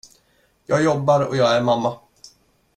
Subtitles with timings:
[0.65, 1.99] Jag jobbar och jag är mamma.